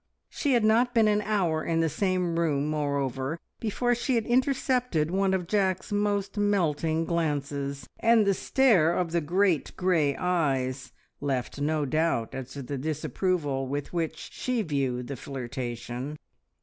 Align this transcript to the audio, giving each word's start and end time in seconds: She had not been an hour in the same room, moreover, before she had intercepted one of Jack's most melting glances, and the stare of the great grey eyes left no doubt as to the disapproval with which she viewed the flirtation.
She 0.31 0.53
had 0.53 0.63
not 0.65 0.95
been 0.95 1.07
an 1.07 1.21
hour 1.21 1.63
in 1.63 1.79
the 1.79 1.87
same 1.87 2.39
room, 2.39 2.65
moreover, 2.67 3.37
before 3.59 3.93
she 3.93 4.15
had 4.15 4.25
intercepted 4.25 5.11
one 5.11 5.31
of 5.31 5.45
Jack's 5.45 5.91
most 5.91 6.39
melting 6.39 7.05
glances, 7.05 7.87
and 7.99 8.25
the 8.25 8.33
stare 8.33 8.95
of 8.95 9.11
the 9.11 9.21
great 9.21 9.77
grey 9.77 10.15
eyes 10.15 10.91
left 11.19 11.61
no 11.61 11.85
doubt 11.85 12.33
as 12.33 12.53
to 12.53 12.63
the 12.63 12.79
disapproval 12.79 13.67
with 13.67 13.93
which 13.93 14.31
she 14.33 14.63
viewed 14.63 15.05
the 15.05 15.15
flirtation. 15.15 16.17